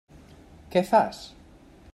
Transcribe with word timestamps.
Què 0.75 0.83
fas? 0.93 1.23